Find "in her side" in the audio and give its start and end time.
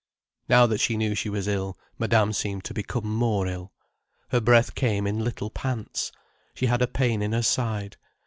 7.21-7.97